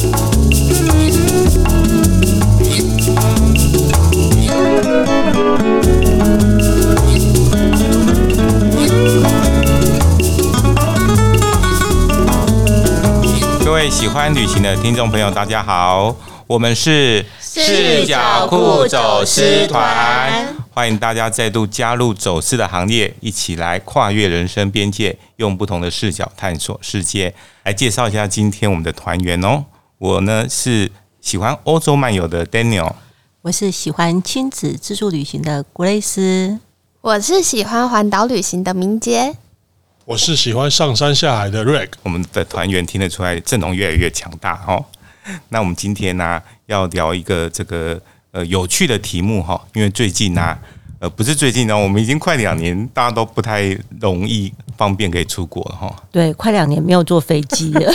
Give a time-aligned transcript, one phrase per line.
[0.00, 0.06] 各
[13.74, 27.34] 位喜欢旅行的听众朋友，大家好，我们是视角酷走私团，欢迎大家再度加入走私的行列，一起来跨越人生边界，用不同的视角探索世界。
[27.64, 29.66] 来介绍一下今天我们的团员哦，
[30.00, 30.90] 我呢是
[31.20, 32.94] 喜欢欧洲漫游的 Daniel，
[33.42, 36.58] 我是喜欢亲子自助旅行的 Grace，
[37.02, 39.36] 我是喜欢环岛旅行的明杰。
[40.06, 44.82] 我是喜欢上山下海的 Rick，我们的团员听得出来阵容越来越强大哦。
[45.50, 50.58] 那我们今天呢、啊、要聊一个这个呃有趣的题目哈，因为最近呢、啊、
[51.00, 55.96] 呃不是最近呢，我们已经快两年，大家都不太容易方便可以出国了哈。
[56.12, 57.92] 对，快两年没有坐飞机了，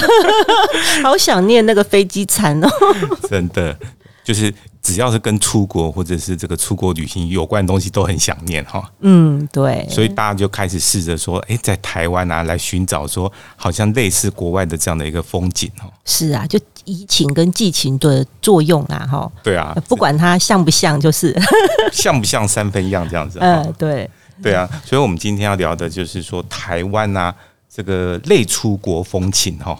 [1.04, 2.68] 好想念那个飞机餐哦。
[3.30, 3.78] 真的，
[4.24, 4.54] 就是。
[4.86, 8.88] 只要是跟出国或者是这个出国旅行有关的东西，都很想念哈。
[9.00, 9.88] 嗯，对。
[9.90, 15.92] 所以大家就开始试着说，哎，在台湾啊，来寻找说，好像类似国外的这样的一个风景哦。
[16.06, 19.32] 是啊，就移情跟寄情的作用啊，哈。
[19.42, 21.36] 对啊，不管它像不像，就是
[21.92, 23.40] 像不像三分样这样子。
[23.42, 24.08] 嗯， 对。
[24.44, 27.34] 对啊，所以我们今天要聊的就是说，台湾啊，
[27.74, 29.76] 这个类出国风情哈。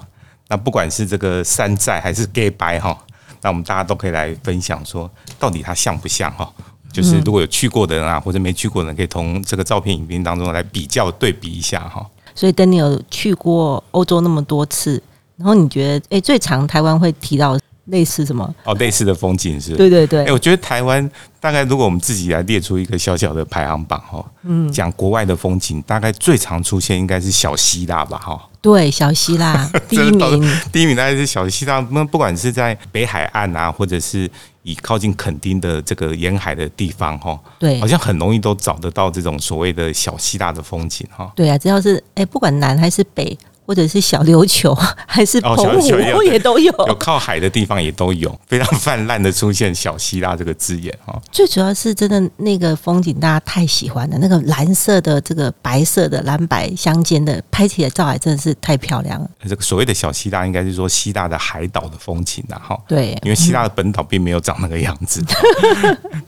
[0.48, 2.98] 那不管是这个山寨还是 gay 白哈。
[3.46, 5.08] 那我们大家都可以来分享，说
[5.38, 6.52] 到底它像不像哈？
[6.92, 12.04] 就是如果有去过的人啊，或者没去过的人，可以从这个照片、影片当中来比较对比一下哈。
[12.34, 15.00] 所以，等你有去过欧洲那么多次，
[15.38, 18.52] 然后你觉得，哎，最常台湾会提到类似什么？
[18.64, 19.76] 哦，类似的风景是？
[19.76, 20.26] 对对对。
[20.26, 21.08] 哎，我觉得台湾
[21.40, 28.50] 大概如果我们自己来列出一个小小的排行榜哈，嗯，讲国外的风景，大概最常出现应该是小希腊吧哈。
[28.66, 31.88] 对，小希腊 第一名，第一名大概是小希腊。
[31.92, 34.28] 那不管是在北海岸啊，或者是
[34.64, 41.32] 以靠近垦丁的这个沿海的地方，哈，对，好像很容易都找得到这种所谓的小希腊的风景，哈。
[41.36, 43.38] 对啊，只要是哎，不管南还是北。
[43.66, 44.76] 或者是小琉球，
[45.08, 51.20] 还是澎湖，哦、 也都有，有靠海的地方也都有， 非常泛滥的出现“小希腊”这个字眼哈。
[51.32, 59.30] 最主要是真的那个风景，大家太喜欢了，那个蓝色的这个白色的蓝白相间的，拍起来照来真的是太漂亮了。
[59.48, 62.80] 这个所谓的小希腊，应该是说希腊的海岛的风情啊，哈。
[62.88, 65.24] 对，因为希腊的本岛并没有长那个样子。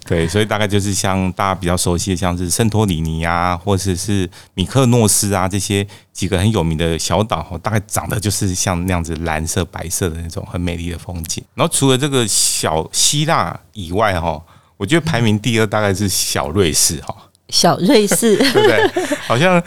[0.05, 5.85] 对，所以大概就是像大家比较熟悉的，像是圣托里尼啊，或者是米克诺斯啊这些。
[6.17, 11.43] 几个很有名的小岛，大概长得就是像那样子蓝色、白色的那种很美丽的风景。
[11.53, 14.41] 然后除了这个小希腊以外，哈，
[14.77, 17.15] 我觉得排名第二大概是小瑞士，哈，
[17.49, 19.05] 小瑞士， 对不对？
[19.27, 19.61] 好像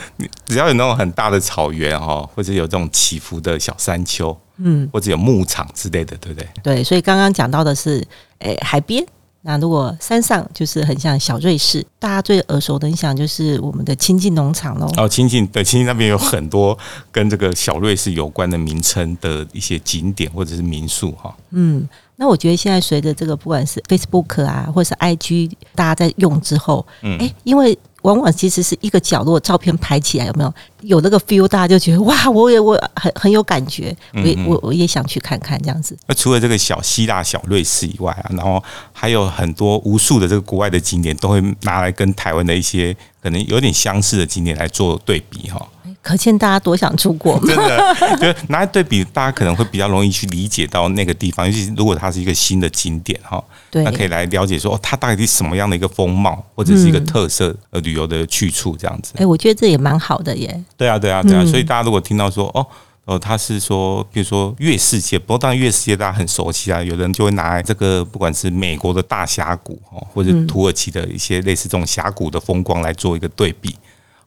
[0.46, 6.48] 只要有那种很大的草原，哈，或者有这种起伏的小山丘，嗯，或者有牧场之类的，对不对？
[6.64, 8.04] 对，所以刚刚讲到的是，
[8.40, 9.06] 诶，海边。
[9.42, 14.86] 那如果山上就是很像小瑞士，大家最耳熟能详就是我们的亲近农场喽。
[14.98, 16.78] 哦，亲近对，亲近那边有很多
[17.10, 21.34] 跟这个小瑞士有关的名称的一些景点或者是民宿哈。
[21.52, 21.88] 嗯，
[22.20, 27.76] 那我觉得现在随着这个不管是 Facebook 啊，或是 IG，大家在用之后，嗯，哎，因为。
[28.02, 31.46] 往往其实是一个角落，照片拍起来有没有有那个 feel？
[31.46, 35.94] 大家就觉得哇，我也我很很有感觉，我也我我也想去看看这样子。
[36.06, 38.64] 那除了这个小希腊、小瑞士以外啊，然后
[38.94, 45.68] 还有很多无数的这个国外的景点，都会拿来跟台湾的一些可能有点相似的景点来做对比哈。
[46.02, 59.12] 可见大家多想出国， 真的，就拿来对比，大家可能会比较容易去理解到那个地方，尤其如果它是一个新的景点哈，对，那可以来了解说它到底是什么样的一个风貌，或者是一个特色呃旅游的去处这样子。
[59.16, 60.64] 哎，我觉得这也蛮好的耶。
[60.76, 62.66] 对啊，对啊，对啊，所以大家如果听到说哦
[63.04, 73.74] 哦，他是说，比如说月世界，不过当然月世界大家很熟悉啊，有人就会拿来这个不管是美国的大峡谷哦，或者土耳其的一些类似这种峡谷的风光来做一个对比。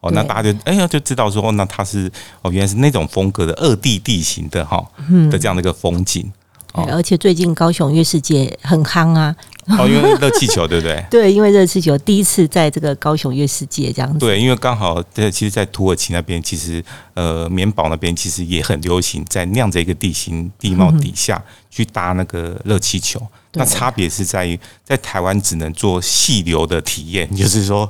[0.03, 4.85] 哦，那大家就哎呀就知道说，哦，那它是哦，原来是那种风格的二地地形的哈，
[5.31, 6.29] 的这样的一个风景。
[6.73, 9.33] 哦，而且最近高雄月世界很夯啊。
[9.77, 11.01] 哦，因为热气球，对不对？
[11.09, 14.17] 对，因为热气球第一次在这个高雄月世界这样子。
[14.19, 16.83] 对，因为刚好在其实，在土耳其那边，其实
[17.13, 23.21] 呃，棉堡那边其实也很流行，在那样的一个地形地貌底下去搭那个热气球。
[23.53, 27.89] 那差别是在于，在台湾只能做细流的体验， 就是说。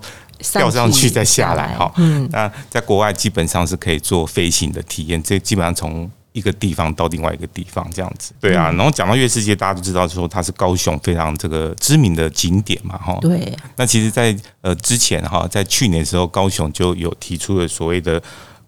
[0.54, 8.72] 吊上去再下来哈，嗯，那在国外基本上是可以做飞行的体验，这基本上从一个地方到另外一个地方这样子，对啊。
[8.72, 13.18] 然后讲到月世界，大家都知道说它是高雄非常这个知名的景点嘛，哈。
[13.22, 13.56] 对。
[13.76, 18.22] 那其实，在呃之前哈，在去年的时候，高雄就有提出了所谓的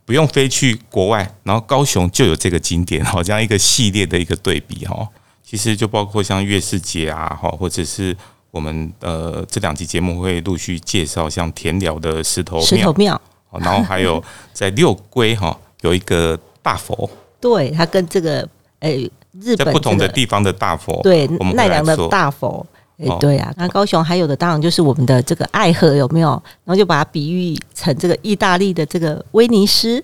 [0.06, 5.08] 不用飞去国外，然后高雄就有这个景点好， 这样一个系列的一个对比哈。
[5.44, 8.16] 其实就包括像月世界啊，哈，或者是
[8.56, 13.20] 我们呃这两集节目会陆续介绍像田寮的石头石头庙，
[13.52, 14.24] 然后还有
[14.54, 17.10] 在六龟哈有一个大佛，
[17.42, 18.40] 对，它跟这个
[18.80, 19.12] 诶、欸、
[19.42, 22.66] 日本、这个、在不同的地方的大佛，对，奈良的大佛。
[22.98, 26.30] 哎，欸、对啊，那高雄还有的当然就是我们的这个爱河有没有？
[26.64, 30.02] 然后就把它比喻成这个意大利的这个威尼斯。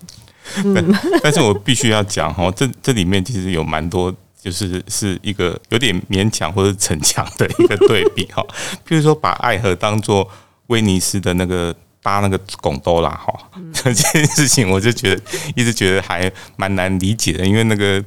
[0.58, 0.94] 嗯，
[1.24, 8.42] 但是我必须要讲哈，这这里面其实有蛮多，就是是一个有点勉强或者逞强的一个对比哈。
[8.88, 10.28] 譬如说，把爱河当做
[10.68, 13.34] 威尼斯的那个搭那个拱兜啦哈，
[13.72, 15.22] 这件事情我就觉得
[15.56, 18.04] 一直觉得还蛮难理解的，因为那个。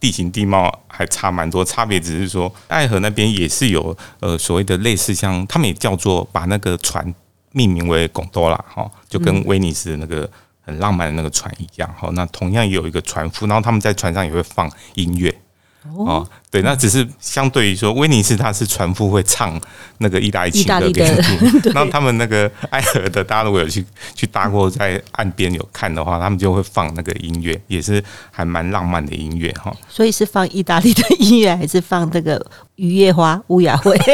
[0.00, 7.12] 地形地貌还差蛮多，差别只是说爱河那边也是有呃所谓的类似像他们也叫做把那个船
[7.50, 10.30] 命名为贡多拉哈，就跟威尼斯的那个
[10.60, 12.08] 很浪漫的那个船一样哈。
[12.12, 15.34] 那同样也有一个船夫，然后他们在船上也会放音乐。
[15.96, 19.60] 哦，对，那只是相对于说，威尼斯它是船夫会唱
[19.98, 29.74] 那个意大利情歌给你听， 然后他们那个爱河的，大家如果有去去搭过，在岸边有看的话，他们就会放那个音乐，也是还蛮浪漫的音乐哈。
[29.88, 32.44] 所以是放意大利的音乐，还是放那个
[32.76, 33.96] 雨夜花 乌雅会？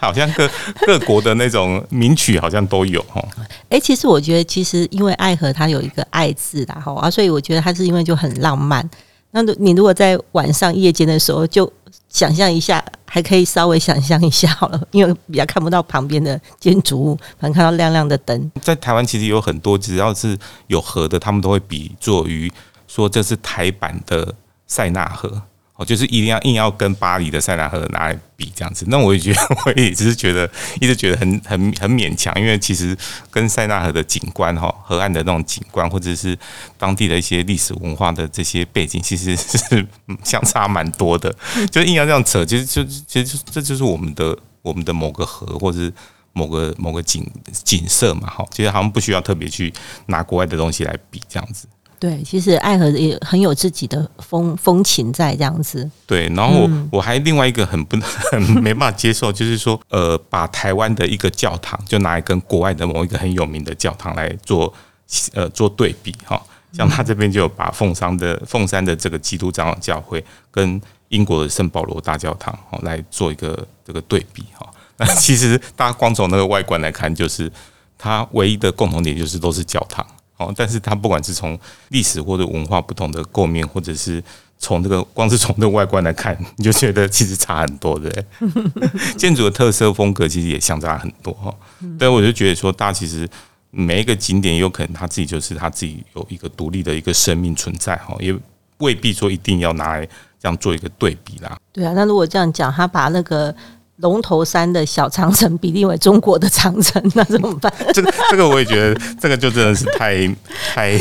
[0.00, 0.50] 好像各
[0.84, 3.22] 各国的那种名曲好像都有哈。
[3.68, 8.88] 哎，其实我觉得，其实因为爱河它有一个爱字啦哈啊，所以我觉得它是因为就很浪漫。
[9.32, 11.70] 那你如果在晚上夜间的时候，就
[12.08, 18.52] 想象一下，还可以稍微想象一下好了，因为比较看不到旁边的建筑物，反正看到亮亮的灯。
[18.60, 22.52] 在台湾其实有很多，只要是有河的，他们都会比作于
[22.86, 24.34] 说这是台版的
[24.66, 25.42] 塞纳河。
[25.84, 30.48] 就是一定要硬要跟巴黎的塞纳河拿来比这样子，那我也觉得， 我也只是觉得，
[30.80, 32.96] 一直觉得很很很勉强，因为其实
[33.30, 36.38] 跟塞纳河的景观哈，河岸的那种景观，或者是
[36.78, 39.84] 当地的一些历史文化的这些背景，其实是
[40.22, 41.34] 相差蛮多的。
[41.70, 45.92] 就硬要这样扯，其实就其实这就是我们的我们的某个河，或者是
[46.32, 47.28] 某个某个景
[47.64, 49.72] 景色嘛，哈，其实好像不需要特别去
[50.06, 51.66] 拿国外的东西来比这样子。
[52.02, 55.88] 对，其实爱河也很有自己的风风情在这样子。
[56.04, 57.96] 对，然后我、嗯、我还另外一个很不
[58.32, 64.74] 很没办法接受，就是说，呃，把台湾的一个教堂就拿来跟国外的某一个很有名的教堂来做
[65.32, 66.42] 呃做对比哈。
[66.72, 74.68] 像他这边就有把凤山的凤山的这个基督长老教会跟英国的圣保罗大教堂哦来做一个这个对比哈。
[74.98, 77.48] 那其实大家光从那个外观来看，就是
[77.96, 80.04] 它唯一的共同点就是都是教堂。
[80.42, 81.58] 哦，但是它不管是从
[81.88, 84.22] 历史或者文化不同的构面，或者是
[84.58, 88.24] 从这个光是从这个外观来看，你就觉得其实差很多的。
[89.16, 91.54] 建筑的特色风格其实也相差很多哈。
[91.98, 93.28] 但我就觉得说，大家其实
[93.70, 98.34] 每一个景点有可能他自己就是他自己有一个独立的一个生命存在哈，也
[98.78, 100.06] 未必说一定要拿来
[100.40, 101.58] 这样做一个对比啦。
[101.72, 103.54] 对啊，那如果这样讲，他把那个。
[104.02, 107.72] 龙头山的小长城比例为中国的长城，那怎么办？
[107.94, 110.26] 这个这个我也觉得，这个就真的是太
[110.74, 110.98] 太，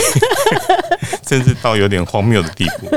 [1.27, 2.89] 甚至到有点荒谬的地步。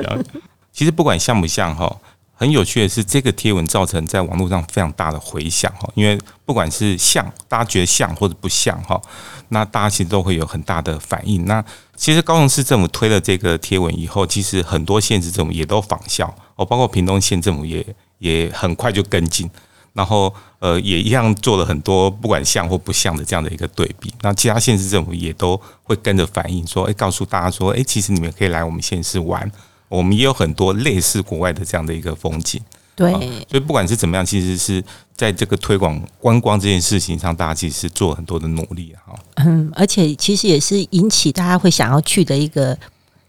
[0.73, 1.91] 其实不管像不像哈，
[2.35, 5.89] 很有趣的是，这个贴文造成在网络上非常大的回响哈。
[5.95, 9.01] 因为不管是像大家觉得像或者不像哈，
[9.49, 11.45] 那大家其实都会有很大的反应。
[11.47, 11.65] 那
[11.97, 17.87] 其实高雄市政府推了这个贴文以后，其实很多县市政府也都仿效哦，包括屏东县政府也
[18.19, 19.49] 也很快就跟进。
[19.95, 24.13] 然后，呃，也一样做了很多不管像或不像的这样的一个对比。
[24.23, 29.49] 那其他县市政府也都会跟着反映说，诶，告诉大家说，诶，其实你们可以来我们县市玩，
[29.89, 32.61] 我们也有很多类似国外的这样的一个风景。
[32.97, 33.13] 对，
[33.49, 34.83] 所以不管是怎么样，其实是
[35.17, 39.15] 在这个推广观光这件事情上，大家其实是做很多的努力哈。
[39.37, 42.77] 嗯，而且其实也是引起大家会想要去的一个。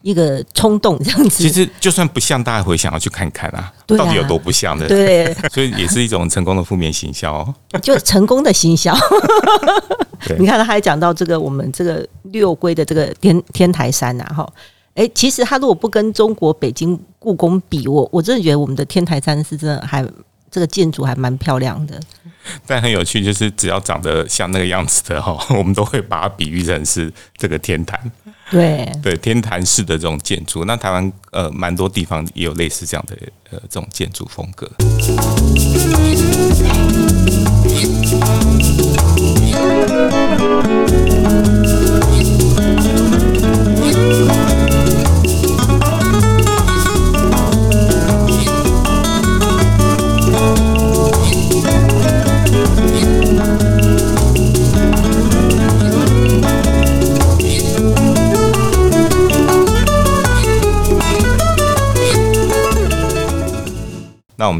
[0.05, 4.87] 一个冲动这样子，其实就算不像，大家会想要去看看啊，到底有多不像的？
[4.87, 8.95] 对， 所以也是一种成功的负面行销， 就成功的行销。
[10.37, 14.53] 你看他还讲到这个，我们这个六龟的这个天天台山啊，哈，
[14.93, 20.05] 哎，其实他如果不跟中国北京故宫比，我我真的觉得我们的天台山是真的还
[20.55, 21.99] 这个建筑还蛮漂亮的。
[22.65, 27.99] 但很有趣，就是只要长得像那个样子的哈， 我们都会把它比喻成是这个天坛。
[28.49, 33.17] 对对，天坛式的这种建筑，那台湾呃蛮多地方也有类似这样的
[33.51, 34.71] 呃这种建筑风格。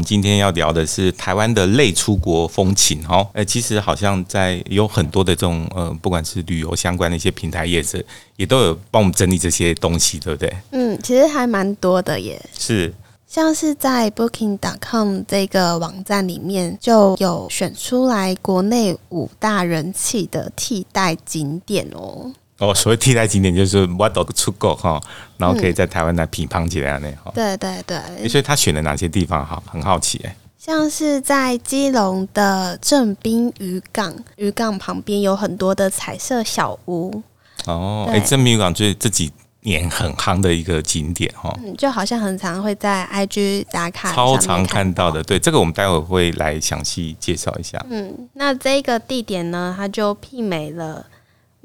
[0.06, 3.28] 今天要聊的是台湾的类出国风情哦。
[3.32, 8.00] 呃，其实好像在有很多的这种呃，不管是旅游相关的一些平台业者，
[8.36, 10.56] 也都有帮我们整理这些东西，对不对？
[10.70, 12.40] 嗯，其实还蛮多的耶。
[12.56, 12.94] 是，
[13.26, 22.30] 像是在 Booking.com 这个网站里面，就有选出来国内五大人气的替代景点哦。
[22.58, 24.98] 哦，所谓替代景点就是我都出国哈，
[25.36, 27.30] 然后可以在台湾来品乓起来那哈。
[27.34, 28.28] 对对对。
[28.28, 29.62] 所以他选了哪些地方哈？
[29.66, 30.34] 很好奇哎。
[30.58, 37.22] 像是在基隆的正滨渔港，渔港旁边有很多的彩色小屋。
[37.66, 41.54] 哦，哎，正滨渔港就是这几年很夯的一个景点哈。
[41.62, 45.22] 嗯，就好像很常会在 IG 打卡，超常看到的。
[45.22, 47.84] 对，这个我们待会会来详细介绍一下。
[47.90, 51.04] 嗯，那这个地点呢，它就媲美了。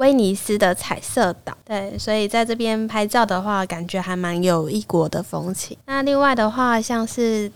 [0.01, 5.77] 威尼斯的彩色岛，对，所以在这边拍照的话，感觉还蛮有异国的风情。
[5.86, 7.51] 那另外的话，像是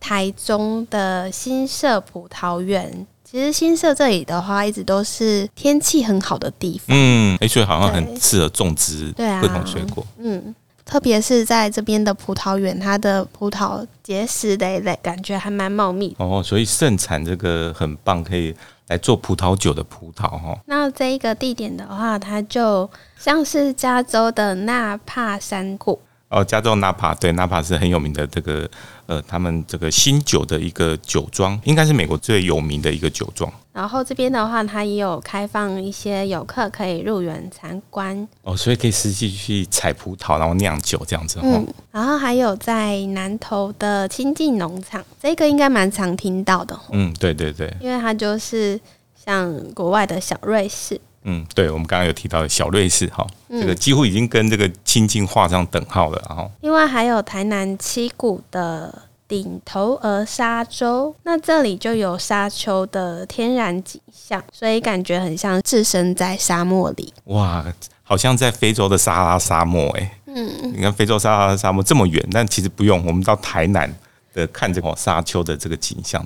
[0.00, 6.88] 台中的新社葡萄园，其实新社这里的话，一直都是天气很好的地方。
[6.88, 10.04] 嗯，哎、欸，所以好像很适合种植对啊，各种水果。
[10.18, 10.52] 嗯，
[10.84, 16.16] 特别是在这边的葡萄园，它的葡萄结实累累，感觉还蛮茂密。
[16.18, 18.52] 哦，所以盛产这个很棒，可以。
[18.88, 26.42] 来做葡萄酒的葡萄哈，那这一个地点的话，它就像是加州的纳帕山谷哦。
[26.42, 28.68] 加州纳帕对纳帕是很有名的这个
[29.08, 33.50] 呃，他们这个新酒的一个酒庄，应该是美国最有名的一个酒庄。
[33.72, 41.40] 然后这边的话，它也有开放一些游客可以入园参观哦，所以可以实际去采葡萄，然后酿酒这样子。
[41.42, 46.78] 嗯，然后还有在南投的亲近农场，这个应该蛮常听到的。
[46.92, 48.78] 嗯，对对对，因为它就是。
[49.26, 67.12] 像国外的小瑞士，嗯，对，我们刚刚有提到的小瑞士，哈，这个几乎已经跟这个清境画上等号了，然后另外还有台南七股的顶头鹅沙洲，那这里就有沙丘的天然景象，所以感觉很像置身在沙漠里。
[67.24, 67.64] 哇，
[68.02, 73.92] 好像在非洲的撒哈拉沙漠，哎，嗯，你看非洲撒哈拉沙漠这么远，但其实不用，我们到台南
[74.32, 76.24] 的看这个沙丘的这个景象。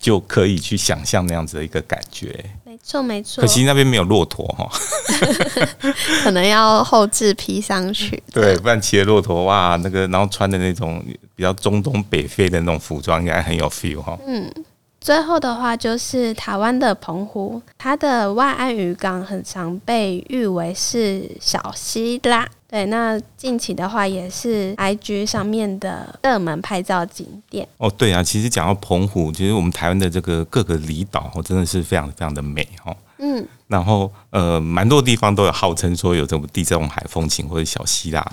[0.00, 3.40] 就可以去想象那样子的一个感觉，没错没错。
[3.40, 4.70] 可惜那边没有骆驼哈，
[6.22, 8.22] 可能要后置披上去。
[8.32, 14.16] 对，不然骑着骆驼哇，那个然后穿的那种比较中东北非的那种服装，应该很有 feel 哈。
[14.24, 14.48] 嗯，
[15.00, 22.46] 最后的话就是台湾的澎湖，它的外岸渔港很常被誉为是小希腊。
[22.70, 27.90] 对，那近期的话也是 IG 上面的热门拍照景点哦。
[27.90, 32.96] 对啊，其实讲到澎湖，其实我们台湾的这个各个离岛哦，真的是非常非常的美哦。
[33.20, 38.24] 嗯，然后呃，蛮多地方都有号称说有这种地中海风情或者小希腊。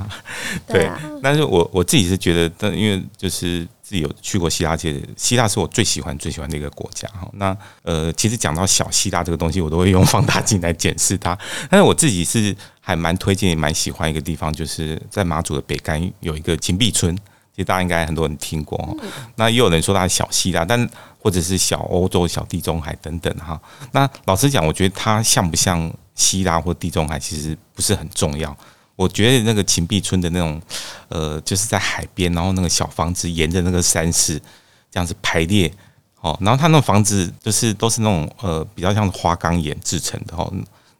[0.68, 0.90] 对，
[1.22, 3.68] 但是我我自己是觉得，但因为就是。
[3.88, 7.26] 自己有去过希腊，其实希腊是我最喜欢最喜欢的一个国家哈。
[7.36, 11.34] 那呃，其实讲到小希腊这个东西，我都会用放大镜来检视它。
[11.70, 17.16] 但是我自己是还蛮推荐、也蛮喜欢一个地方，就是在马祖的北竿有一个金碧村，
[17.56, 18.98] 其实大家应该很多人听过。
[19.38, 20.78] 那也有人说它是小希腊，但
[21.28, 23.62] 或者是小欧洲、小地中海等等哈。
[23.92, 28.56] 那老实讲，我觉得它像不像希腊或地中海，其实不是很重要。
[28.96, 30.62] 我觉得那个秦壁村的那种，
[31.10, 34.40] 呃，就是在海边，然后那个小房子沿着那个山势
[34.90, 35.70] 这样子排列，
[36.22, 40.50] 哦，然后它那房子就是都是那种呃比较像花岗岩制成的哦，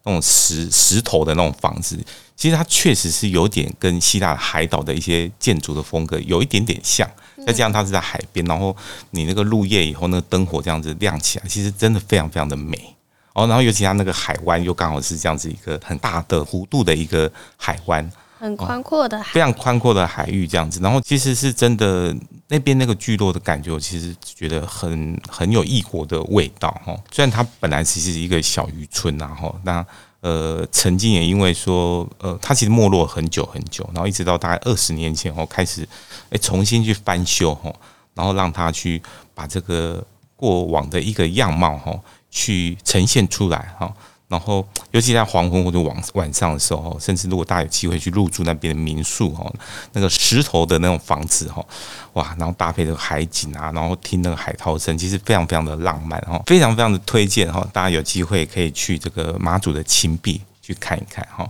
[0.04, 1.98] 那种石石头的那种房子，
[2.36, 7.10] 其实它确实是有点跟希腊海岛的一些建筑的风格有一点点像，
[7.48, 8.76] 再加上它是在海边，然后
[9.12, 12.94] 你那个入夜以后那个灯火这样子亮起来，其实真的非常非常的美。
[13.32, 20.82] 哦，然后尤其它那个海湾又刚好是这样子一个很大的弧度的一个海湾，很宽阔的海，非常宽阔的海域这样子。
[20.82, 22.14] 然后其实是真的
[22.50, 26.94] 那边那个聚落的感觉，我其实觉得很很有异国的味道哈。
[27.12, 29.86] 虽然它本来其实是一个小渔村然后，那
[30.22, 35.88] 呃曾经也因为说呃它其实没落很久很久，然后一直到大概二十年前后开始
[36.30, 37.74] 哎重新去翻修哈，
[38.14, 39.02] 然后让它去
[39.34, 40.06] 把这个
[40.36, 42.00] 过往的一个样貌哈。
[42.30, 43.92] 去呈现出来哈，
[44.28, 49.50] 然后尤其在黄昏或者晚晚上的时候，甚至如果大家有机会去入住那边的民宿哈，
[49.94, 51.66] 那个石头的那种房子哈，
[52.12, 61.50] 哇，然后搭配这个海景啊，然后听那个海涛声，其实非常非常的浪漫哈，非常非常的推荐哈，大家有机会可以去这个马祖的芹壁去看一看哈。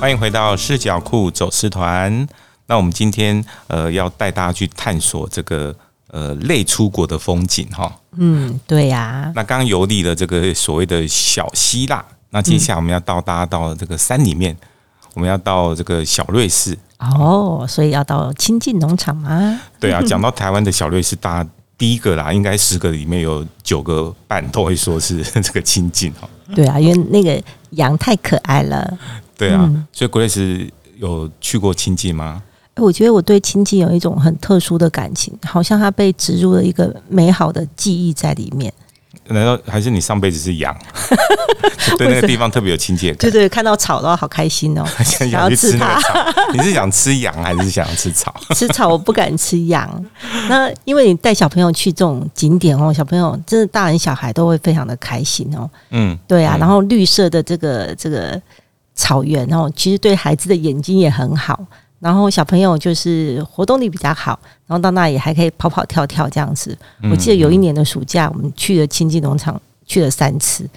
[0.00, 2.26] 欢迎回到视角库走私团。
[2.66, 5.76] 那我们今天呃要带大家去探索这个
[6.10, 7.94] 呃类出国的风景哈。
[8.16, 9.32] 嗯，对呀、啊。
[9.36, 14.56] 那刚刚游历了这个所谓的小希腊，那接下来我们要到大家到这个山里面，
[15.12, 16.74] 我们要到这个小瑞士。
[16.98, 19.60] 哦，所以要到亲近农场吗？
[19.78, 26.26] 对啊，讲到台湾的小瑞士，大家第一个啦，应该十个里面有九个半都会说是这个亲近哈。
[26.54, 27.42] 对啊，因为那个
[27.72, 28.98] 羊太可爱了。
[29.40, 30.68] 对啊，嗯、所以 Grace
[30.98, 32.42] 有去过亲近吗？
[32.76, 38.72] 我觉得我对亲近有一种很特殊的感情，好像它被植入了一个美好的记忆在里面。
[39.28, 40.76] 难道还是你上辈子是羊？
[41.96, 43.18] 对那个地方特别有亲切感。
[43.18, 46.00] 对对，看到草都好开心哦， 想要吃它。
[46.52, 48.34] 你是想吃羊还是想要吃草？
[48.54, 50.04] 吃草我不敢吃羊。
[50.48, 55.70] 那因为你带小朋友去这种景点哦，小朋友真的大人小孩都会非常的开心哦。
[55.90, 56.56] 嗯，对啊。
[56.58, 58.40] 然后绿色的这个这个
[59.00, 61.58] 草原哦，其实对孩子的眼睛也很好。
[61.98, 66.76] 然后小朋友就是活动力比较好，然后到那里还可以跑跑跳跳这样子。
[67.10, 70.68] 我记得有一年的暑假，我们去了亲近农场，去了三次。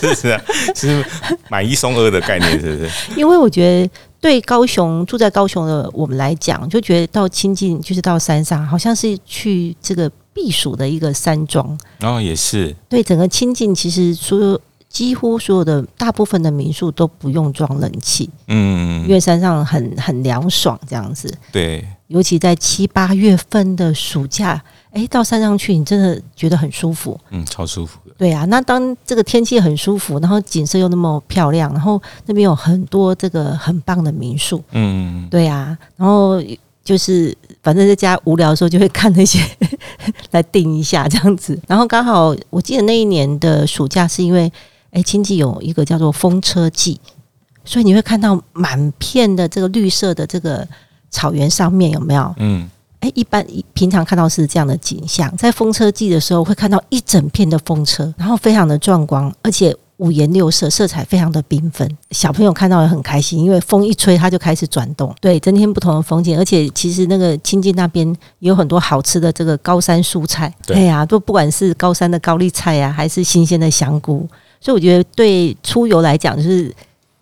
[0.00, 0.40] 是 是啊，
[0.74, 1.04] 是
[1.48, 2.90] 买一送二的概念，是不是？
[3.16, 3.90] 因为我觉得
[4.20, 11.78] 对高雄住在高雄的我们来讲，就觉得到亲近就是到山上，好像是去这个避暑的一个山庄。
[12.00, 14.60] 然后、哦、也是对整个亲近，其实说。
[14.90, 21.32] 几乎所有的大部分的民宿都不用装冷气，嗯，因为山上很很凉爽这样子。
[21.52, 28.12] 对，尤其在七八月份的暑假，哎，到山上去，你真的觉得很舒服，嗯，超舒服的。
[28.18, 36.42] 对啊，那当这个天气很舒服，然后景色又那么漂亮，然后那边有很多这个很棒的民宿，嗯，对啊，然后
[36.82, 37.32] 就是
[37.62, 39.38] 反正在家无聊的时候就会看那些
[40.32, 44.52] 来订一下这样子，然后刚好我记得那一年的暑假是因为。
[44.90, 47.00] 哎，清境有一个叫做风车季，
[47.64, 50.66] 所以你会看到满片的这个绿色的这个
[51.10, 52.34] 草原上面有没有？
[52.38, 52.68] 嗯，
[53.00, 61.88] 哎，一般平常看到是这样的景象，在风车季的时候会看到一整片的风车，然后非常的壮观，而且五颜六色，色彩非常的缤纷。
[62.10, 66.38] 小朋友看到也很开心，因为风一吹，它就开始转动，对，增添不同的风景。
[66.38, 74.26] 而且其实那个清境那边也有很多好吃的这个高山蔬菜，对哎呀，都不管是高山的高丽菜呀、啊，还是新鲜的香菇。
[74.60, 76.74] 所以我觉得对出游来讲，就是，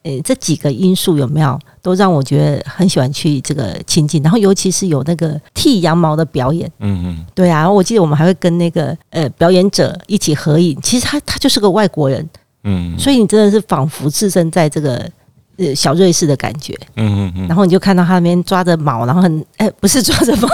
[0.03, 12.29] 呃，这几个因素有没有都让我觉得很喜欢去这个亲近，然后尤其是有那个剃羊毛的表演，嗯嗯，对啊，我记得我们还会跟那个呃表演者一起合影，其实他他就是个外国人，
[12.65, 15.09] 嗯，所以你真的是仿佛置身在这个
[15.59, 20.49] 呃小瑞士的感觉，嗯嗯嗯，然后你就看到他那边抓着毛，然后很哎不是抓着毛。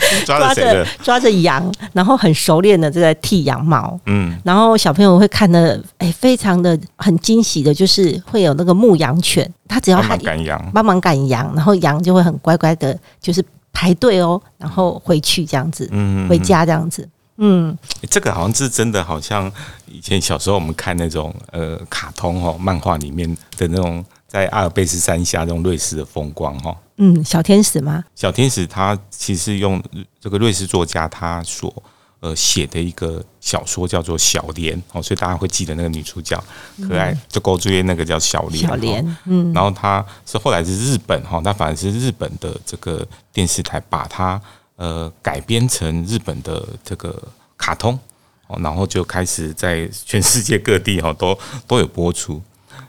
[0.24, 17.76] 抓着抓着羊，然后很熟练的就在剃羊毛，嗯，然后小朋友会看的哎，非常的很惊喜的，就是会有那个牧羊犬，他只要帮忙赶羊，帮忙赶羊，然后羊就会很乖乖的，就是排队哦，然后回去这样子，嗯，回家这样子，嗯，
[18.08, 19.50] 这个好像是真的，好像
[19.86, 26.76] 以前小时候我们看那种呃卡通哦，漫画里面的那种在阿尔卑斯山下这种瑞士的风光哈。
[26.98, 28.02] 嗯，小天使吗？
[28.14, 29.82] 小天使，他其实用
[30.18, 31.82] 这个瑞士作家他所
[32.20, 36.42] 呃写的一个小说叫做《小莲》哦，所以大家会记得那个女主角
[36.88, 38.66] 可爱，就勾住那个叫小莲。
[38.66, 44.40] 小莲，嗯，然后他是后来是日本哈，那反而是日本的这个电视台把它
[44.76, 47.22] 呃改编成日本的这个
[47.58, 47.98] 卡通
[48.46, 52.40] 哦，然后就开始在全世界各地哈都都有播出。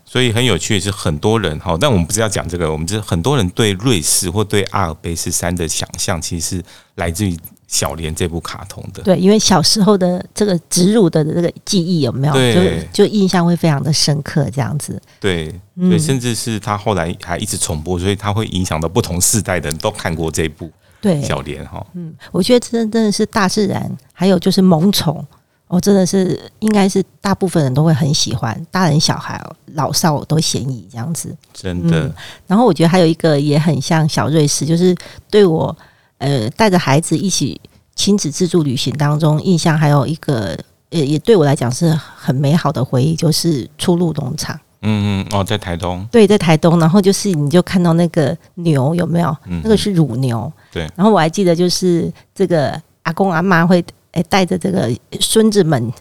[0.09, 6.63] 所以很有趣的是，很多人哈，但我们不是要讲这个，我们就是很多人对瑞士或对阿尔卑斯山的想象，其实是
[6.95, 7.33] 来自于
[7.67, 9.03] 《小莲》这部卡通的。
[9.03, 12.33] 对，因为小时候的这个植入的这个记忆有没有？
[12.33, 14.99] 对，就就印象会非常的深刻，这样子。
[15.19, 20.67] 对，对，甚至是他后来还一直重播，所以他会影响到不同世代的人都看过这部
[21.01, 21.85] 《对小莲》哈。
[21.95, 25.27] 嗯，我觉得真真的是大自然，还有就是萌宠。
[25.67, 29.37] 哦，真的是应该是大部分人都会很喜欢，大人小孩
[29.73, 32.13] 老少都嫌疑这样子，真的、嗯。
[32.47, 34.95] 然后我觉得还有一个也很像小瑞士，就是
[35.29, 35.75] 对我
[36.19, 37.59] 呃带着孩子一起
[37.95, 40.57] 亲子自助旅行当中印象还有一个
[40.91, 44.57] 呃也对我来讲是很美好的回忆，就是初鹿农场。
[44.83, 46.07] 嗯嗯，哦，在台东。
[46.09, 49.35] 对，在台东，然后就是你就看到那个牛有没有？
[49.47, 50.49] 嗯、那个是乳牛。
[50.71, 50.89] 对。
[50.95, 53.83] 然后我还记得就是这个阿公阿妈会。
[54.17, 55.93] 哎，带着这个孙子们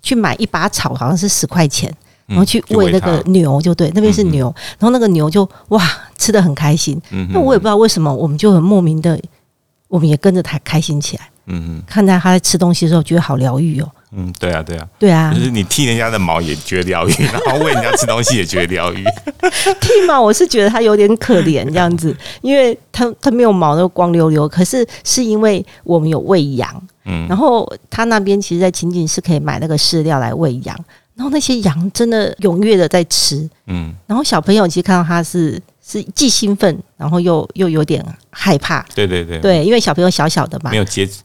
[0.00, 1.92] 去买一把草，好像是十块钱，
[2.26, 5.82] 然后去喂那个牛，就对，那边是牛，然后那个牛就哇
[6.16, 7.00] 吃的很开心。
[7.32, 9.20] 那我也不知道为什么，我们就很莫名的，
[9.88, 11.28] 我们也跟着他开心起来。
[11.46, 13.90] 嗯嗯，看在他在吃东西的时候，觉得好疗愈哦。
[14.12, 19.04] 嗯，对啊，对啊，对啊，就是你剃人家的毛也觉得疗愈， 然后喂人家吃东西也觉得疗愈。
[19.80, 24.48] 剃毛我是觉得它有点可怜这样子，因为它它没有毛，都光溜溜。
[24.48, 30.76] 可是是因为我们有喂羊，嗯，然后他那边其实，在情景是可以买那个饲料来喂羊，
[31.14, 41.20] 然后那些羊真的踊跃的在吃，嗯，然后小朋友其实看到它是是既兴奋，然后又又有点害怕，对对对，对，因为小朋友小小的嘛，没有节制。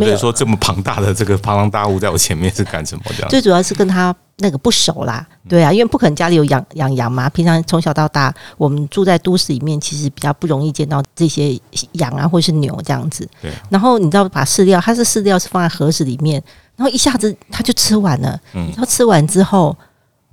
[0.00, 3.28] 觉得说这么庞大的这个庞然大物在我前面是干什么这样？
[3.28, 7.28] 最主要是跟他那个不熟啦，对啊，因为不可能家里有养养羊嘛。
[7.30, 11.58] 平常从小到大，我们住在都市里面，其实比较不容易见到这些
[11.92, 13.28] 羊啊，或是牛这样子。
[13.40, 13.50] 对。
[13.70, 16.42] 然后你知道，把饲料，它是饲料是放在盒子里面，
[16.76, 18.38] 然后一下子它就吃完了。
[18.54, 18.66] 嗯。
[18.68, 19.76] 然后吃完之后，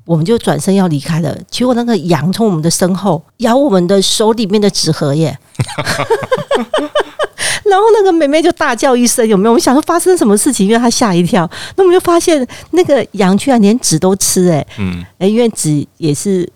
[0.06, 5.38] 我们就转身要离开了，结果那个羊从我们的身后咬我们的手里面的纸盒耶。
[7.63, 9.51] 然后那个妹妹就大叫一声，有没有？
[9.51, 11.49] 我们想说发生什么事情，因为她吓一跳。
[11.75, 16.47] 那我们就发现那个羊居然连纸都吃，哎，嗯，哎，因为纸也是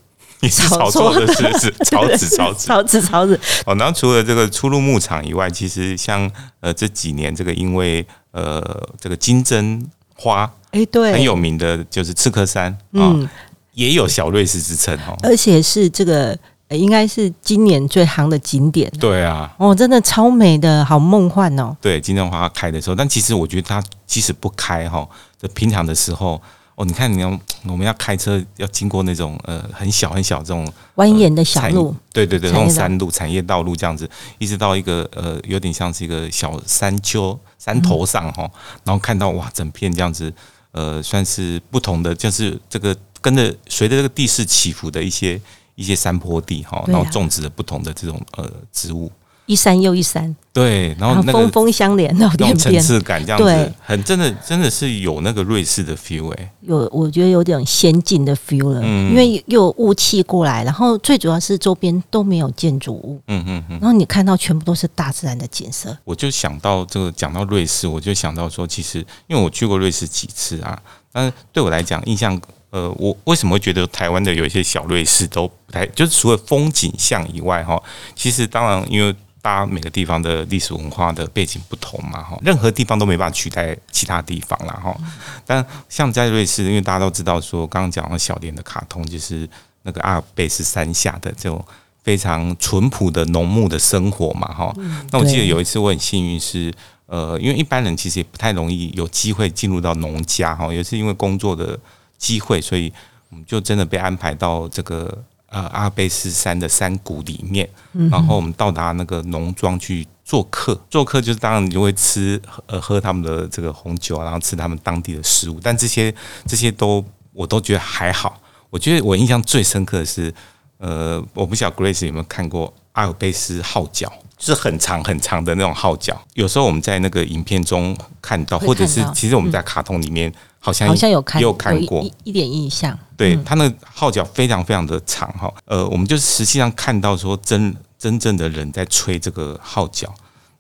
[0.41, 3.39] 也是草做的，是是 草纸草纸草纸草纸。
[3.65, 6.29] 哦，然后除了这个出入牧场以外，其实像
[6.59, 8.61] 呃这几年这个因为呃
[8.99, 13.27] 这个金针花，哎，对，很有名的就是赤科山，嗯，
[13.73, 16.37] 也有小瑞士之称哦，而且是这个。
[16.75, 18.91] 应该是今年最夯的景点。
[18.99, 21.75] 对啊，哦，真的超美的，好梦幻哦。
[21.81, 25.07] 对，金针花开的时候，但其实我觉得它即使不开哈，
[25.41, 26.41] 就平常的时候，
[26.75, 38.49] 哦，你看你要我们要开车要经过那种呃很小很小这种蜿蜒的小路，对对对，那种山路产业道路这样子，一直到一个呃有点像是一个小山丘山头上哈，
[38.83, 40.33] 然后看到哇，整片这样子，
[40.71, 45.39] 呃，算是不同的，就是这个跟着随着这个地势起伏的一些。
[45.75, 49.11] 一些山坡地哈，然后种植了不同的这种呃植物，
[49.45, 70.81] 一山又一山，对，然后那个峰峰相连，那种层次感这样子，很真的真的是有那个瑞士的 feel 哎，有我觉得有点先进的 feel 了，因为又有雾气过来，然后最主要是周边都没有建筑物，嗯嗯嗯，然后你看到全部都是大自然的景色，我就想到这个讲到瑞士，我就想到说，其实因为我去过瑞士几次啊，
[71.11, 72.39] 但是对我来讲印象。
[72.73, 77.79] 呃，我为什么会觉得台湾的有一些小瑞士都不太，就是除了风景像以外，哈，
[78.15, 84.97] 其实当然，因为大家每个地方的历史文化的背景不同嘛，哈，任何地方都没办法取代其他地方啦，哈。
[85.45, 89.47] 但像在瑞士，因为大家都知道说，刚刚讲到小点的卡通，就是
[89.83, 91.63] 那个阿尔卑斯山下的这种
[92.01, 94.73] 非常淳朴的农牧的生活嘛，哈。
[95.11, 96.73] 那我记得有一次我很幸运是，
[97.05, 101.79] 呃，因为一般人其实也不太容易有机会进入到农家，哈，也是因为工作的。
[102.23, 102.91] 机会，所以
[103.29, 107.67] 我们就真的被安排到这个呃阿尔卑斯山的山谷里面，
[108.09, 110.79] 然后我们到达那个农庄去做客。
[110.89, 115.59] 做客就是当然你就会吃呃喝他们的这个红酒，然后吃他们当地的食物。
[115.61, 116.13] 但这些
[116.47, 118.39] 这些都我都觉得还好。
[118.69, 120.33] 我觉得我印象最深刻的是，
[120.77, 126.19] 呃，我不晓得 Grace 有没有看过阿尔卑斯号角，就是很长很长的那种号角。
[126.35, 130.33] 有时候我们在那个影片中看到，或者是其实我们在卡通里面。
[130.65, 132.01] 好像好像有看有看过。
[132.01, 140.07] 一一点印象，对他那个号角非常非常的长哈，呃，我们就实际上看到说真真正的人在吹这个号角，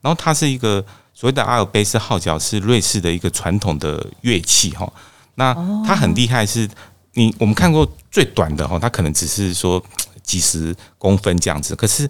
[0.01, 4.91] 然后它是一个所谓的阿尔卑斯号角，是瑞士的一个传统的乐器哈。
[5.35, 5.53] 那
[5.87, 6.69] 它很厉害，是
[7.13, 9.81] 你我们看过最短的哈，它可能只是说
[10.21, 12.09] 几十公分这样子，可是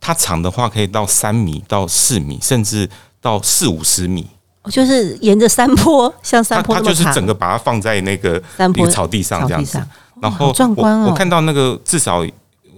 [0.00, 4.26] 它长的话可以到三米到四米，甚至到四五十米。
[4.70, 9.82] 就是沿着山坡，像山坡，它就是整个把它放在那个山坡草地上这样子，
[10.20, 11.08] 然后壮观哦。
[11.10, 12.24] 我看到那个至少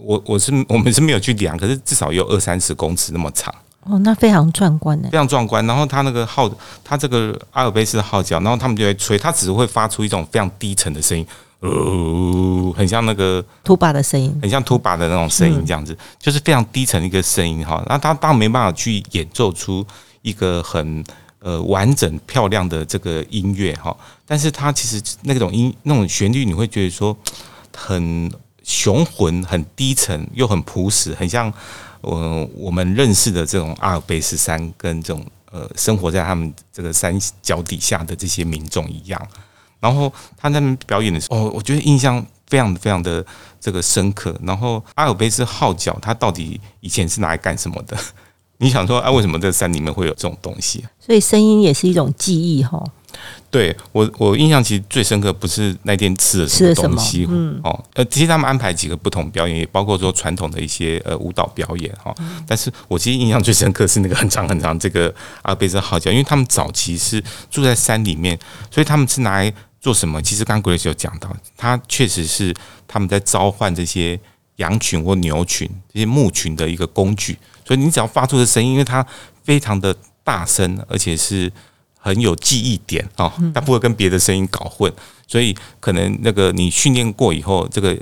[0.02, 5.66] 我我是 我们是没有去量，可是至少有二三十公尺那么长哦，那非常壮观呢，非常壮观。
[5.66, 6.50] 然后它那个号，
[6.84, 11.26] 它这个阿尔卑斯号角，然后他们就会吹，它只会发出一种非常低沉的声音，
[11.60, 17.82] 呃，很像那个拖把的声音，很像拖把的那种声音，这样子就是非常低沉的一个声音哈。
[17.88, 19.84] 那他当然没办法去演奏出
[20.22, 21.04] 一个很。
[21.40, 27.16] 呃，完整漂亮的这个音乐哈，但是它其实那种音那种旋律，你会觉得说
[27.74, 28.30] 很
[28.62, 31.50] 雄浑、很低沉又很朴实，很像
[32.02, 39.28] 呃我们认识的这种阿尔卑斯山跟这种呃生活在他们这个山脚底下的这些民众一样。
[39.80, 43.24] 然后他那边表演的时候，哦，我觉得印象非常非常的
[43.58, 44.38] 这个深刻。
[44.42, 47.96] 然后阿尔卑斯号角，它到底以前是拿来干什么的？
[48.60, 50.84] 你想说啊，为什么这山里面会有这种东西？
[50.98, 52.82] 所以声音也是一种记忆哈。
[53.50, 62.14] 对我，我印象其实最深刻不是那天吃的什么东西，嗯，哦，呃，其实他们安排几个不同表演，也包括说传统的一些呃舞蹈表演哈。
[62.46, 68.38] 但是我其实印象最深刻是那个很长很长这个阿尔卑斯号角，因为他们早期是住在山里面，
[68.70, 70.22] 所以他们是拿来做什么？
[70.22, 72.54] 其实刚刚 Grace 有讲到，他确实是
[72.86, 74.20] 他们在召唤这些
[74.56, 77.36] 羊群或牛群这些牧群的一个工具。
[77.70, 79.06] 所以你只要发出的声音，因为它
[79.44, 81.52] 非常的大声，而且是。
[82.02, 84.90] 很有记忆点啊，它不会跟别的声音搞混，
[85.26, 87.94] 所以可能那个你训练过以后，这个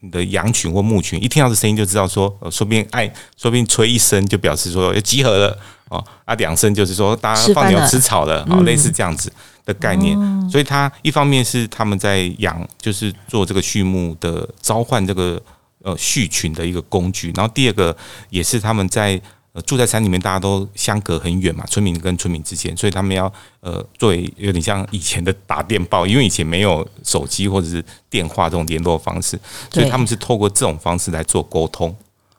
[0.00, 5.58] 你的羊群或牧群一听到这声音就知道说，说不定哎，说不定吹一声就表示说要集合了
[5.88, 9.32] 哦，啊两声就是说大家放牛吃草了哦，类似这样子
[9.64, 10.14] 的概念。
[10.50, 15.40] 所以它一方面是他们在养，就是做这个畜牧的召唤这个
[15.86, 17.96] 呃畜群的一个工具，然后第二个
[18.28, 19.20] 也是他们在
[19.52, 19.62] 呃。
[19.62, 29.38] 住在山里面，大家都相隔很远嘛，村民跟村民之间，所以他们要呃，作为有点像以前的打电报，因为以前没有手机或者是电话这种联络方式，
[29.70, 31.88] 所以他们是透过这种方式来做沟通。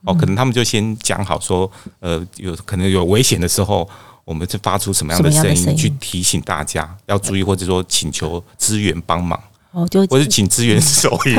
[0.03, 1.69] 哦，可能他们就先讲好说，
[2.01, 3.89] 呃，有可能有危险的时候，
[4.23, 9.41] 我们就发出什么样的声音去提醒大家要注意，或者说请求支援帮忙。
[9.77, 11.37] 哦，就我是请支援收银，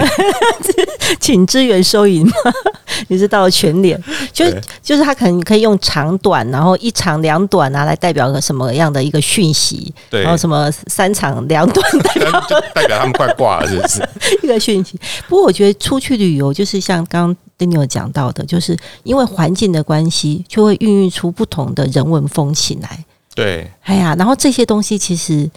[1.19, 2.33] 请支援收银吗？
[3.09, 4.01] 你是到了全脸，
[4.33, 4.45] 就
[4.81, 9.93] 就是他可能可以用长短，然后一长两短啊，来代表个什么样的一个讯息？
[10.09, 12.31] 对，然后什么三长两短代表
[12.73, 14.09] 代表他们快挂了，是不是？
[14.45, 14.97] 一个讯息。
[15.29, 23.05] 不过我觉得出去旅游，就是像刚刚 Daniel 讲到的，就是因为环境的关系，就会孕育出不同的人文风情来。
[23.35, 25.51] 对，哎呀，然后这些东西其实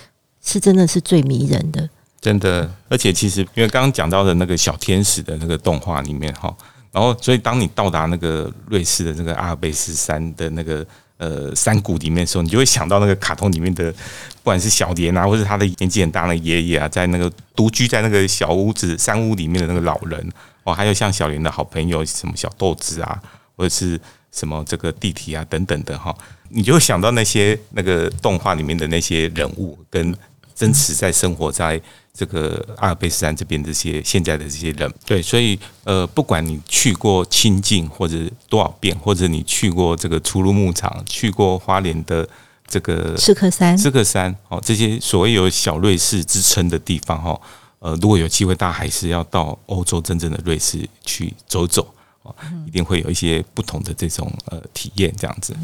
[0.44, 1.88] 是真的是最迷人的。
[2.22, 6.56] 真的，而且其实因为刚刚讲到的那个小天使的那个动画里面哈，
[6.92, 10.86] 然后所以当你到达那个瑞士的那个阿尔卑斯山的那个
[11.18, 20.32] 呃山谷里面的时候，你就会想到那个卡通里面的，不管是小莲啊，或是他的年纪很大的爷爷啊，在那个独居在那个小屋子山屋里面的那个老人
[20.64, 23.20] 哦，还有像小莲的好朋友什么小豆子啊，
[23.58, 24.00] 或者是
[24.32, 26.16] 什么这个弟弟啊等等的哈，
[26.50, 30.16] 你就会想到那些那个动画里面的那些人物跟
[30.62, 31.82] 真实在生活在。
[32.14, 38.18] 这个阿尔卑斯山这边这些现在的这些人，对，所以呃，不管你去过清境或者
[38.50, 42.28] 多少遍，或者你去过这个出入牧场，去过花莲的
[42.68, 47.42] 这个赤克山，赤克山哦，这些所谓有小瑞士之称的地方哈，
[47.80, 51.88] 呃，如果有机会，大家还是要到欧洲真正的瑞士去走走
[52.24, 52.36] 哦，
[52.68, 55.56] 一定会有一些不同的这种呃体验，这样子。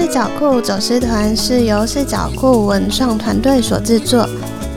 [0.00, 4.26] 视角酷走私团是由视角酷文创团队所制作。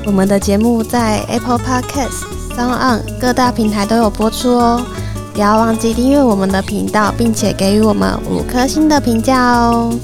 [0.05, 4.85] 我们的节目在 Apple Podcast、SoundOn 各大平台都有播出哦。
[5.33, 9.97] 不要忘记订阅我们的频道，并且给予我们五颗星的评价哦。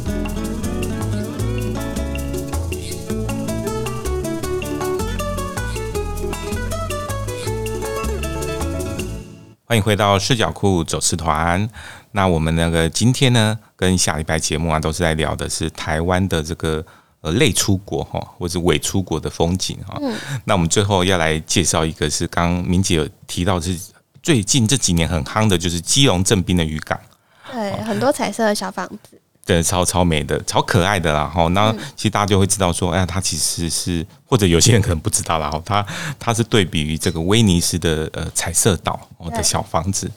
[9.65, 11.67] 欢迎回到视角酷走私团。
[12.13, 16.85] 那我们那个今天呢，跟下礼拜节目啊，都是在聊的是台湾的这个
[17.21, 19.97] 呃类出国哈，或者伪出国的风景哈。
[20.01, 20.13] 嗯。
[20.43, 23.79] 那我们最后要来介绍一个，是刚刚明姐有提到，是
[24.21, 26.99] 最近这几年很夯的，就是基隆正滨的渔港。
[27.49, 29.17] 对，很多彩色的小房子。
[29.45, 31.47] 对，超超美的，超可爱的啦哈。
[31.47, 35.85] 那其实大家就会知道说，哎呀，它其实是，或者有些人可能不知道啦哈，它
[36.19, 40.11] 它是对比于这个威尼斯的呃彩色岛哦的小房子。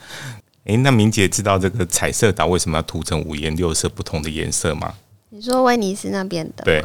[0.64, 4.94] 哎，那明姐知道这个彩色岛为什么要涂成五颜六色不同的颜色吗？
[5.31, 6.62] 你说威尼斯那边的？
[6.64, 6.85] 对，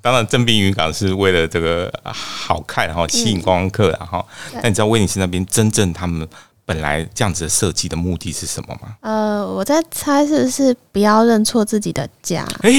[0.00, 4.24] 当然正滨渔港是为了这个好看，然后吸引观光客，然后，
[4.62, 6.28] 那你知道威尼斯那边真正他们
[6.64, 8.96] 本来这样子的设计的目的是什么吗？
[9.00, 12.46] 呃，我在猜是不是不要认错自己的家？
[12.62, 12.70] 哎，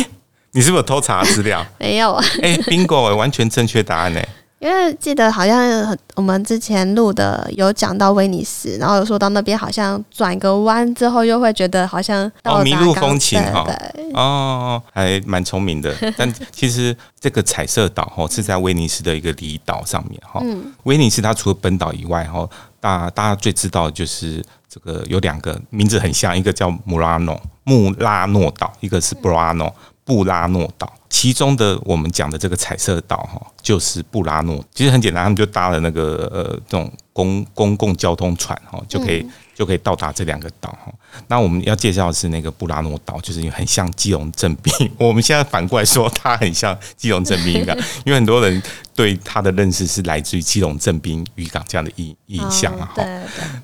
[0.52, 1.66] 你是不是有偷查资料？
[1.78, 2.24] 没有啊。
[2.42, 4.22] 哎，bingo，完全正确答案呢。
[4.60, 13.66] 因为记得好像我们之前录的有讲到威尼斯，然后有说到那边好像转个弯之后又会觉得好像哦迷路风情哈
[14.14, 15.96] 哦，还蛮聪明的。
[16.18, 20.42] 但其实这个彩色岛哈是在威尼斯的一个离岛上面哈。
[20.84, 29.72] 威尼斯它除了本岛以外哈，大大家最知道的就是这个有两个名字很像，一个叫穆拉诺穆拉诺岛，一个是布拉诺
[30.08, 30.92] 布拉诺岛。
[31.10, 34.64] 其中的我们讲的这个彩色岛哈，就是布拉诺。
[34.74, 40.94] 其实很简单，他们就搭了那个呃这种公公共交通船哈，就可以就可以到达这两个岛哈。
[41.28, 44.92] 那我们要介绍的是那个布拉诺岛，就是很像基隆正滨。
[44.98, 48.62] 我们现在反过来说，它很像基隆正滨渔港， 因为很多人
[48.94, 52.92] 对它的认识是来自于基隆正滨渔港这样的印印象啊。
[52.94, 53.04] 哈，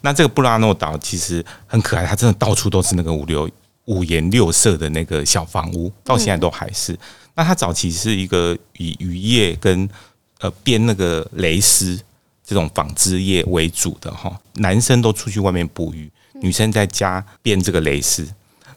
[0.01, 3.47] 那这个布拉诺岛其实很可爱，它真的到处都是那个五六
[3.85, 6.97] 五颜六色的那个小房屋，到现在都还是。
[7.35, 9.89] 那它早期是一个以渔业跟
[10.39, 11.99] 呃编那个蕾丝
[12.45, 16.09] 这种纺织业为主的哈，男生都出去外面捕鱼，
[16.41, 18.27] 女生在家编这个蕾丝。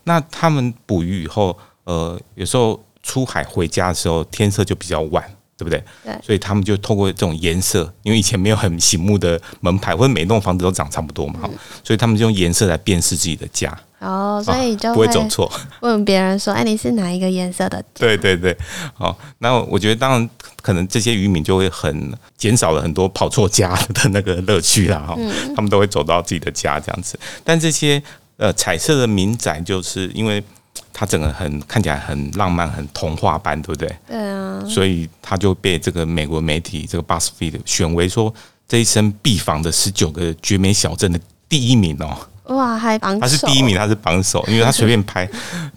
[0.04, 5.82] 那他们捕鱼以后，呃，有时候出海回家的时候，天色就比较晚，对不对？
[6.04, 6.14] 对。
[6.22, 11.50] 所以他们就透过这种颜色，因为以前没有很醒目的门牌，或者每栋房子都长差不多嘛，哈，
[11.82, 13.76] 所以他们就用颜色来辨识自己的家。
[13.98, 15.50] 哦，所以就不会走错。
[15.80, 18.56] 问别人说：“哎，你是哪一个颜色的？”对对对。
[18.94, 24.98] 好，那我觉得当然可能这些渔民就会很减少了很多跑错家的那个乐趣啦。
[24.98, 25.16] 哈，
[25.56, 27.18] 他们都会走到自己的家这样子。
[27.42, 28.02] 但这些。
[28.38, 30.44] 呃，彩色的民宅就是因为
[30.92, 33.96] 它整个很看起来很浪漫、很童话般，对不对？
[34.06, 34.62] 对啊。
[34.66, 38.32] 所以他就被这个美国媒体这个 BuzzFeed 选为说
[38.66, 42.16] 这一生必访的十九个绝美小镇的第一名哦。
[42.54, 43.20] 哇，还榜首。
[43.20, 45.28] 他是第一名，他是榜首，因为他随便拍。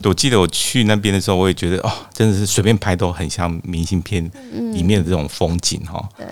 [0.03, 4.23] 我记得我去那边的时候，我也觉得哦，真的是随便拍都很像明信片
[4.73, 6.07] 里面的这种风景哈。
[6.17, 6.25] 对。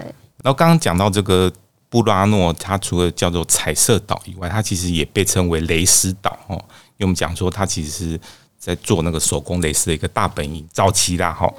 [0.43, 1.51] 然后刚刚讲到这个。
[1.89, 6.55] 布拉诺，它除了叫做彩色岛以外，它其实也被称为蕾丝岛哦。
[6.97, 8.19] 因为我们讲说，它其实是
[8.67, 11.49] 在做那个手工蕾丝的一个大本营，早期啦哈。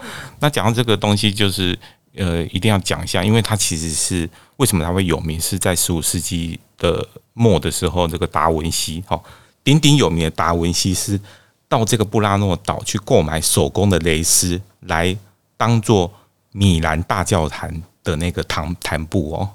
[0.40, 1.76] 那讲到这个东西，就是
[2.14, 9.18] 呃，一定要讲一下，因为它其实是为什么它会有名，是在十五世纪的末的时候，这个达文西哈，
[9.64, 11.18] 鼎鼎有名的达文西是
[11.66, 15.16] 到这个布拉诺岛去购买手工的蕾丝，来
[15.56, 16.12] 当做
[16.52, 17.70] 米兰大教堂
[18.04, 19.48] 的那个堂毯布哦。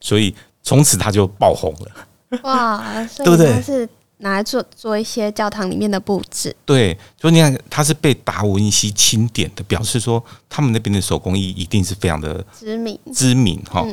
[0.00, 3.04] 所以从此他就爆红了，哇！
[3.18, 3.52] 对不对？
[3.52, 6.54] 他是拿来做做一些教堂里面的布置。
[6.64, 13.86] 对，所以你看，它是被达文西钦点的，表示说他们那边的手工艺一定是非常的知名知名哈。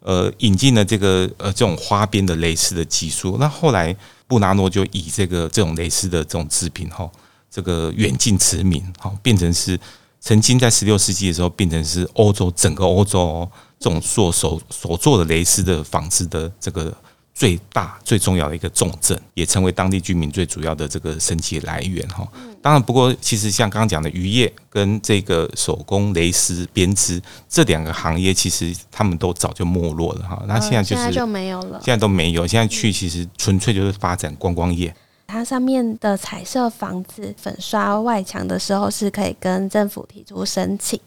[0.00, 3.36] 呃，引进了这个呃这种花边的蕾丝的技术。
[3.40, 3.94] 那后来
[4.26, 7.10] 布拉诺就以这个这种蕾丝的这种制品哈，
[7.50, 9.78] 这个远近驰名哈，变成是
[10.20, 13.50] 曾经在十六世纪的时候变成是欧洲整个欧洲哦。
[13.78, 16.96] 这种做手所做的蕾丝的纺织的这个
[17.36, 22.26] 最大最重要的一个重镇，也成为当地居民最主要的这个生计来源哈。
[22.62, 30.42] 当然，不过其实像刚刚讲的渔业跟这个手工蕾丝编织这两个行业，其实他们都早就没落了哈。
[30.48, 32.46] 那现在就是现在就没有了，现在都没有。
[32.46, 34.96] 现在去其实纯粹就是发展观光业。
[35.26, 40.98] 它上面的彩色房子粉刷外墙的时候，是可以跟政府提出申请。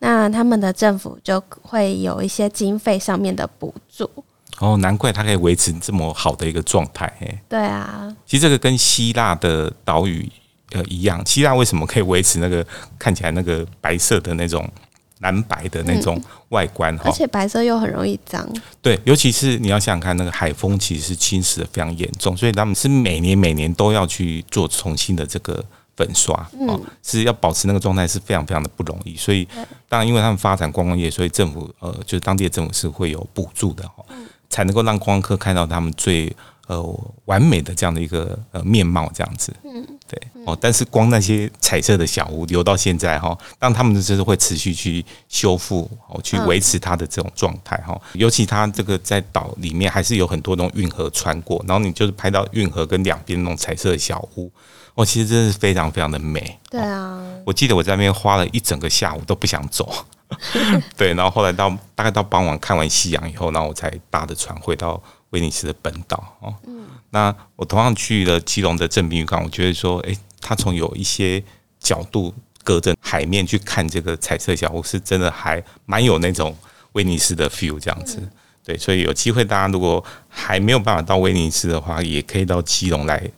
[0.00, 4.10] 那他们的政府就会有一些经费上面的补助
[4.58, 7.10] 哦，难怪它可以维持这么好的一个状态。
[7.48, 10.30] 对啊，其实这个跟希腊的岛屿
[10.72, 12.66] 呃一样，希腊为什么可以维持那个
[12.98, 14.68] 看起来那个白色的那种
[15.20, 16.94] 蓝白的那种外观？
[17.04, 18.46] 而且白色又很容易脏。
[18.82, 25.64] 对，尤其是你要想想看，那个海风其实是侵蚀的非常严重，所以他们是每年每年都要去做重新的这个。
[25.96, 26.34] 粉刷
[26.66, 29.46] 哦，是要保持那个状态是非常非常的不容易，所以
[29.86, 34.02] 当然因为他们发展观光业，所以政府呃就是当地的政府是会有补助的哈，
[34.50, 36.30] 才能够让观光客看到他们最
[36.66, 36.82] 呃
[37.24, 54.52] 完美的这样的一个呃面貌这样子，嗯，对哦，但是光那些彩色的小屋留到现在哈，当他们就是会持续去修复哦，去维持它的这种状态哈，尤其它这个在岛里面还是有很多那种运河穿过，然后你就是拍到运河跟两边那种彩色的小屋。
[54.96, 56.58] 哦其实真的是非常非常的美。
[56.68, 59.88] 对啊，我记得我在那边花了一整个下午都不想走。
[60.96, 66.54] 对，然后后来到大概到傍晚看完夕阳以后，然后我才搭的船回到威尼斯的本岛哦。
[66.66, 71.42] 嗯，那我同样去了基隆的正滨渔港，我觉得说，哎，它从有一些
[71.78, 76.56] 角度隔着海面去看这个彩色小屋，是真的还蛮有那种
[76.92, 78.20] 威尼斯的 feel 这样子。
[78.64, 83.30] 对，所以有机会大家如果还没有办法到威尼斯的话，也可以到基隆来。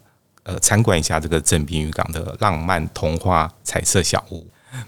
[0.44, 4.44] 呃，参观一下这个正滨渔港的浪漫童话彩色小屋。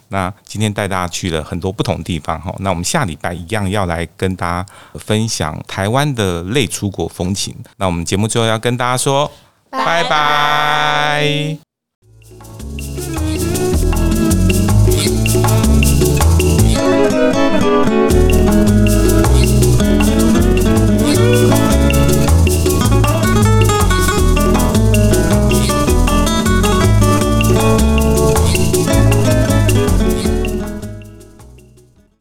[0.08, 2.54] 那今天带大家去了很多不同地方哈。
[2.60, 7.54] 那我们下礼拜一样要来跟大家分享台湾的类出国风情。
[7.76, 9.30] 那我们节目最后要跟大家说，
[9.70, 10.04] 拜拜。
[10.04, 11.58] 拜
[18.08, 18.23] 拜。